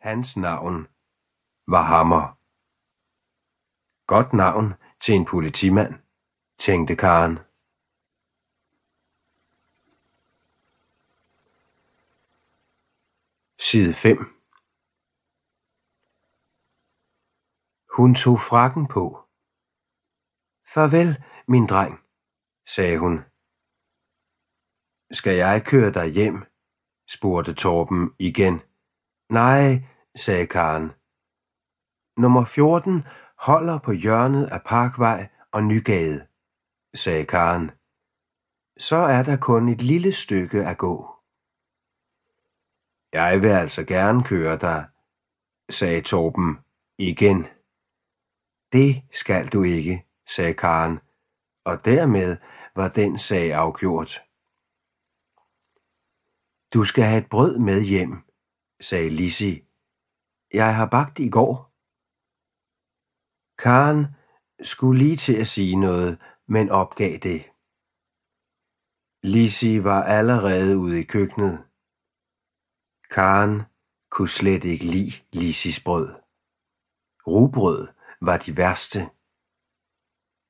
Hans 0.00 0.36
navn 0.36 0.88
var 1.66 1.82
Hammer. 1.82 2.38
Godt 4.06 4.32
navn 4.32 4.74
til 5.00 5.14
en 5.14 5.24
politimand, 5.24 5.94
tænkte 6.58 6.96
Karen. 6.96 7.38
Side 13.58 13.94
5 13.94 14.18
Hun 17.96 18.14
tog 18.14 18.40
frakken 18.40 18.86
på. 18.88 19.28
Farvel, 20.74 21.24
min 21.48 21.66
dreng, 21.66 22.04
sagde 22.66 22.98
hun. 22.98 23.24
Skal 25.12 25.36
jeg 25.36 25.64
køre 25.64 25.92
dig 25.92 26.08
hjem? 26.08 26.44
spurgte 27.08 27.54
Torben 27.54 28.14
igen. 28.18 28.69
Nej, 29.30 29.82
sagde 30.16 30.46
Karen. 30.46 30.92
Nummer 32.16 32.44
14 32.44 33.02
holder 33.38 33.78
på 33.78 33.92
hjørnet 33.92 34.46
af 34.46 34.62
Parkvej 34.66 35.28
og 35.52 35.62
Nygade, 35.64 36.26
sagde 36.94 37.26
Karen. 37.26 37.70
Så 38.78 38.96
er 38.96 39.22
der 39.22 39.36
kun 39.36 39.68
et 39.68 39.82
lille 39.82 40.12
stykke 40.12 40.66
at 40.66 40.78
gå. 40.78 41.14
Jeg 43.12 43.42
vil 43.42 43.48
altså 43.48 43.84
gerne 43.84 44.24
køre 44.24 44.58
dig, 44.58 44.88
sagde 45.70 46.00
Torben 46.00 46.58
igen. 46.98 47.46
Det 48.72 49.02
skal 49.12 49.48
du 49.48 49.62
ikke, 49.62 50.06
sagde 50.26 50.54
Karen, 50.54 51.00
og 51.64 51.84
dermed 51.84 52.36
var 52.76 52.88
den 52.88 53.18
sag 53.18 53.52
afgjort. 53.52 54.22
Du 56.74 56.84
skal 56.84 57.04
have 57.04 57.18
et 57.18 57.30
brød 57.30 57.58
med 57.58 57.82
hjem, 57.82 58.29
sagde 58.80 59.10
Lissi. 59.10 59.64
Jeg 60.52 60.76
har 60.76 60.86
bagt 60.86 61.18
i 61.18 61.28
går. 61.28 61.70
Karen 63.58 64.06
skulle 64.62 64.98
lige 65.04 65.16
til 65.16 65.36
at 65.36 65.46
sige 65.46 65.76
noget, 65.76 66.18
men 66.46 66.70
opgav 66.70 67.18
det. 67.18 67.50
Lissi 69.22 69.84
var 69.84 70.02
allerede 70.02 70.78
ude 70.78 71.00
i 71.00 71.04
køkkenet. 71.04 71.64
Karen 73.10 73.62
kunne 74.10 74.28
slet 74.28 74.64
ikke 74.64 74.84
lide 74.84 75.12
Lissis 75.32 75.80
brød. 75.84 76.08
Rugbrød 77.26 77.88
var 78.20 78.36
de 78.36 78.56
værste. 78.56 79.00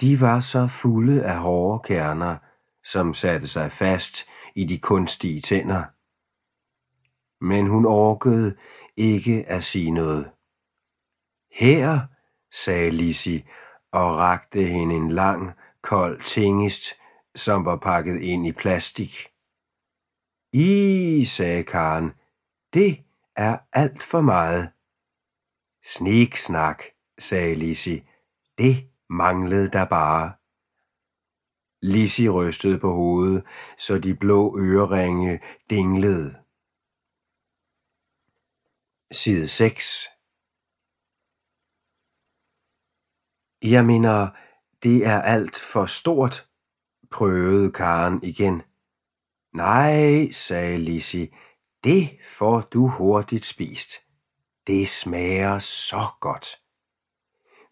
De 0.00 0.20
var 0.20 0.40
så 0.40 0.66
fulde 0.66 1.24
af 1.24 1.38
hårde 1.38 1.82
kerner, 1.88 2.36
som 2.84 3.14
satte 3.14 3.48
sig 3.48 3.72
fast 3.72 4.16
i 4.54 4.64
de 4.64 4.78
kunstige 4.78 5.40
tænder. 5.40 5.84
Men 7.42 7.66
hun 7.66 7.86
orkede 7.86 8.56
ikke 8.96 9.44
at 9.48 9.64
sige 9.64 9.90
noget. 9.90 10.30
Her, 11.52 12.00
sagde 12.52 12.90
Lisi 12.90 13.44
og 13.92 14.16
rakte 14.16 14.64
hende 14.64 14.94
en 14.94 15.10
lang, 15.10 15.50
kold 15.82 16.22
tingest, 16.22 16.84
som 17.34 17.64
var 17.64 17.76
pakket 17.76 18.22
ind 18.22 18.46
i 18.46 18.52
plastik. 18.52 19.28
I, 20.52 21.24
sagde 21.24 21.64
Karen, 21.64 22.12
det 22.74 23.04
er 23.36 23.58
alt 23.72 24.02
for 24.02 24.20
meget. 24.20 24.70
Sniksnak, 25.84 26.82
sagde 27.18 27.54
Lisi. 27.54 28.04
Det 28.58 28.90
manglede 29.10 29.68
der 29.70 29.84
bare. 29.84 30.32
Lisi 31.82 32.28
rystede 32.28 32.78
på 32.78 32.92
hovedet, 32.92 33.44
så 33.78 33.98
de 33.98 34.14
blå 34.14 34.58
øreringe 34.58 35.40
dinglede. 35.70 36.41
Side 39.12 39.48
6 39.48 40.08
Jeg 43.62 43.84
mener, 43.84 44.28
det 44.82 45.06
er 45.06 45.22
alt 45.22 45.56
for 45.72 45.86
stort, 45.86 46.48
prøvede 47.10 47.72
Karen 47.72 48.20
igen. 48.22 48.62
Nej, 49.54 50.30
sagde 50.30 50.78
Lisi, 50.78 51.34
det 51.84 52.18
får 52.24 52.60
du 52.60 52.88
hurtigt 52.88 53.44
spist. 53.44 53.90
Det 54.66 54.88
smager 54.88 55.58
så 55.58 56.06
godt. 56.20 56.46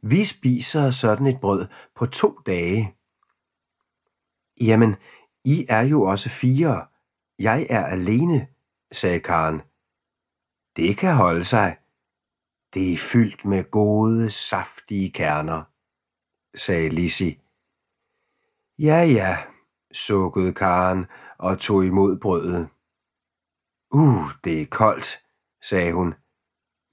Vi 0.03 0.25
spiser 0.25 0.91
sådan 0.91 1.27
et 1.27 1.41
brød 1.41 1.67
på 1.95 2.07
to 2.07 2.39
dage. 2.47 2.97
Jamen, 4.61 4.97
I 5.45 5.67
er 5.69 5.83
jo 5.83 6.03
også 6.03 6.29
fire. 6.29 6.87
Jeg 7.39 7.67
er 7.71 7.87
alene, 7.87 8.49
sagde 8.93 9.21
Karen. 9.21 9.70
Det 10.77 10.99
kan 10.99 11.15
holde 11.15 11.45
sig. 11.45 11.79
Det 12.75 12.93
er 12.93 12.99
fyldt 12.99 13.45
med 13.45 13.71
gode, 13.71 14.31
saftige 14.31 15.11
kerner, 15.13 15.63
sagde 16.57 16.89
Lissi. 16.89 17.41
Ja, 18.79 19.03
ja, 19.03 19.37
sukkede 19.93 20.55
Karen 20.55 21.07
og 21.39 21.59
tog 21.59 21.87
imod 21.87 22.21
brødet. 22.21 22.69
Uh, 23.91 24.25
det 24.45 24.63
er 24.63 24.67
koldt, 24.67 25.25
sagde 25.63 25.93
hun. 25.93 26.15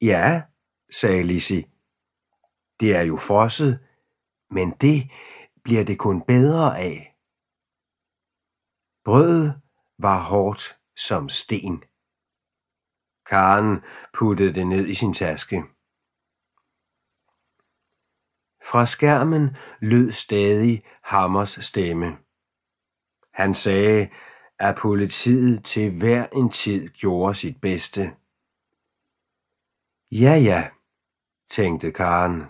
Ja, 0.02 0.44
sagde 0.92 1.24
Lissi. 1.24 1.68
Det 2.80 2.96
er 2.96 3.02
jo 3.02 3.18
frosset, 3.18 3.80
men 4.50 4.72
det 4.72 5.12
bliver 5.64 5.84
det 5.84 6.00
kun 6.00 6.22
bedre 6.22 6.80
af. 6.80 7.16
Brødet 9.06 9.62
var 10.00 10.24
hårdt 10.24 10.80
som 10.96 11.30
sten. 11.30 11.84
Karen 13.28 13.84
puttede 14.14 14.54
det 14.54 14.68
ned 14.68 14.88
i 14.88 14.96
sin 14.96 15.14
taske. 15.14 15.64
Fra 18.64 18.86
skærmen 18.86 19.58
lød 19.82 20.12
stadig 20.12 20.84
Hammers 21.04 21.50
stemme. 21.50 22.18
Han 23.34 23.56
sagde, 23.56 24.10
at 24.60 24.76
politiet 24.78 25.66
til 25.66 25.98
hver 25.98 26.28
en 26.28 26.50
tid 26.50 26.90
gjorde 26.90 27.36
sit 27.36 27.62
bedste. 27.62 28.02
Ja, 30.12 30.36
ja, 30.36 30.70
tænkte 31.50 31.92
Karen. 31.92 32.44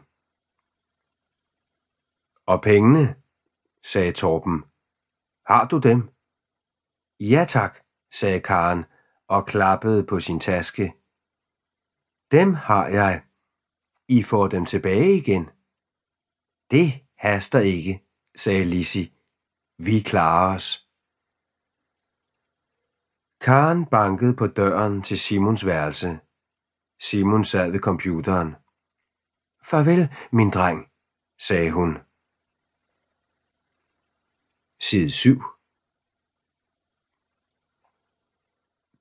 Og 2.45 2.61
pengene, 2.61 3.15
sagde 3.83 4.11
Torben. 4.11 4.63
Har 5.45 5.67
du 5.67 5.77
dem? 5.79 6.09
Ja 7.19 7.45
tak, 7.49 7.79
sagde 8.11 8.39
Karen 8.39 8.85
og 9.27 9.45
klappede 9.45 10.05
på 10.05 10.19
sin 10.19 10.39
taske. 10.39 10.93
Dem 12.31 12.53
har 12.53 12.87
jeg. 12.87 13.23
I 14.07 14.23
får 14.23 14.47
dem 14.47 14.65
tilbage 14.65 15.17
igen. 15.17 15.49
Det 16.71 16.87
haster 17.17 17.59
ikke, 17.59 18.03
sagde 18.35 18.65
Lisi. 18.65 19.13
Vi 19.77 19.99
klarer 20.05 20.55
os. 20.55 20.87
Karen 23.41 23.85
bankede 23.85 24.35
på 24.35 24.47
døren 24.47 25.01
til 25.01 25.19
Simons 25.19 25.65
værelse. 25.65 26.19
Simon 26.99 27.43
sad 27.43 27.71
ved 27.71 27.79
computeren. 27.79 28.55
Farvel, 29.69 30.03
min 30.31 30.49
dreng, 30.49 30.79
sagde 31.47 31.71
hun. 31.71 31.91
Side 34.81 35.11
7 35.11 35.56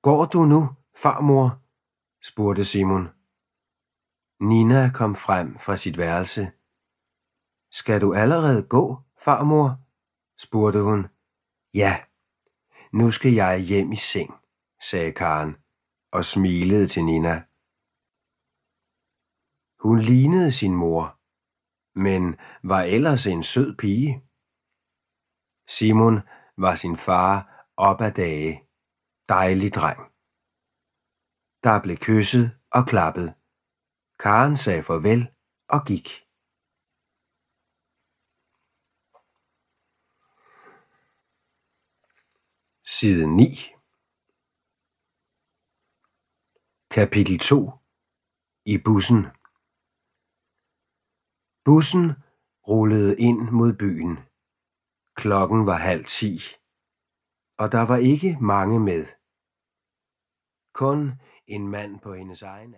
Går 0.07 0.25
du 0.25 0.45
nu, 0.45 0.61
farmor? 0.95 1.61
spurgte 2.23 2.65
Simon. 2.65 3.05
Nina 4.39 4.91
kom 4.93 5.15
frem 5.15 5.57
fra 5.59 5.77
sit 5.77 5.97
værelse. 5.97 6.51
Skal 7.71 8.01
du 8.01 8.13
allerede 8.13 8.67
gå, 8.67 9.01
farmor? 9.19 9.79
spurgte 10.37 10.81
hun. 10.81 11.07
Ja, 11.73 12.03
nu 12.93 13.11
skal 13.11 13.33
jeg 13.33 13.59
hjem 13.59 13.91
i 13.91 13.95
seng, 13.95 14.33
sagde 14.81 15.11
Karen 15.11 15.55
og 16.11 16.25
smilede 16.25 16.87
til 16.87 17.05
Nina. 17.05 17.35
Hun 19.79 19.99
lignede 19.99 20.51
sin 20.51 20.75
mor, 20.75 21.19
men 21.99 22.35
var 22.63 22.81
ellers 22.81 23.27
en 23.27 23.43
sød 23.43 23.77
pige. 23.77 24.23
Simon 25.67 26.15
var 26.57 26.75
sin 26.75 26.97
far 26.97 27.65
op 27.77 28.01
ad 28.01 28.11
dage 28.11 28.66
dejlig 29.29 29.73
dreng. 29.73 29.99
Der 31.63 31.81
blev 31.83 31.97
kysset 31.97 32.59
og 32.71 32.83
klappet. 32.87 33.35
Karen 34.19 34.57
sagde 34.57 34.83
farvel 34.83 35.21
og 35.69 35.81
gik. 35.87 36.07
Side 42.95 43.27
9 43.35 43.77
Kapitel 46.91 47.39
2 47.39 47.71
I 48.65 48.75
bussen 48.85 49.21
Bussen 51.65 52.05
rullede 52.67 53.19
ind 53.19 53.41
mod 53.49 53.73
byen. 53.73 54.15
Klokken 55.15 55.65
var 55.65 55.77
halv 55.77 56.05
ti, 56.05 56.39
og 57.59 57.71
der 57.71 57.85
var 57.87 57.97
ikke 57.97 58.37
mange 58.41 58.79
med. 58.79 59.05
Kun 60.73 61.11
en 61.47 61.67
mand 61.67 61.99
på 61.99 62.13
hendes 62.13 62.41
egen 62.41 62.75